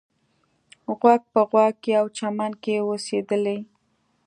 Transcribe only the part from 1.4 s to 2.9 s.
غوږ یوه چمن کې